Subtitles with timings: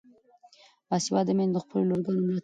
[0.89, 2.39] باسواده میندې د خپلو لورګانو ملاتړ کوي.